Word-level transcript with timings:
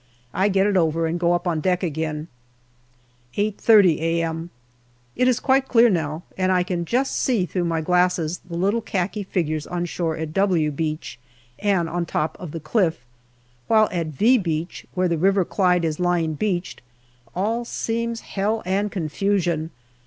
I 0.33 0.49
get 0.49 0.65
it 0.65 0.75
over 0.75 1.05
and 1.05 1.19
go 1.19 1.33
up 1.33 1.47
on 1.47 1.59
deck 1.59 1.83
again. 1.83 2.27
8.30 3.37 3.99
a.m. 3.99 4.49
It 5.15 5.27
is 5.27 5.39
quite 5.39 5.67
clear 5.67 5.91
now, 5.91 6.23
and 6.35 6.51
I 6.51 6.63
can 6.63 6.85
just 6.85 7.15
see 7.15 7.45
through 7.45 7.65
my 7.65 7.81
glasses 7.81 8.39
the 8.39 8.57
little 8.57 8.81
khaki 8.81 9.21
figures 9.21 9.67
on 9.67 9.85
shore 9.85 10.17
at" 10.17 10.33
W" 10.33 10.71
Beach 10.71 11.19
and 11.59 11.87
on 11.87 12.01
the 12.01 12.11
top 12.11 12.35
of 12.39 12.49
the 12.49 12.59
cliff, 12.59 13.05
while 13.67 13.87
at" 13.91 14.07
V" 14.17 14.39
Beach, 14.39 14.87
where 14.95 15.07
the 15.07 15.19
River 15.19 15.45
Clyde 15.45 15.85
is 15.85 15.99
lying 15.99 16.33
beached, 16.33 16.81
all 17.35 17.63
seems 17.63 18.21
hell 18.21 18.63
and 18.65 18.91
con 18.91 19.07
fusion. 19.07 19.69